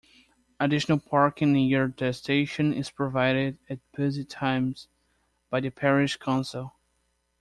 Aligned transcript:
Additional 0.59 0.97
parking 0.97 1.53
near 1.53 1.93
the 1.95 2.11
station 2.11 2.73
is 2.73 2.89
provided 2.89 3.59
at 3.69 3.77
busy 3.95 4.25
times 4.25 4.87
by 5.51 5.59
the 5.59 5.69
Parish 5.69 6.17
Council. 6.17 6.73